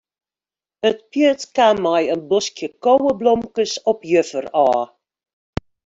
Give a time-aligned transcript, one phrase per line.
[0.89, 4.85] It pjut kaam mei in boskje koweblomkes op juffer ôf.